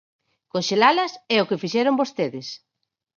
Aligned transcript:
Conxelalas 0.53 1.13
é 1.35 1.37
o 1.39 1.47
que 1.49 1.61
fixeron 1.63 1.99
vostedes. 2.01 2.47